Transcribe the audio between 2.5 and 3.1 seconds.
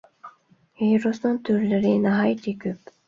كۆپ.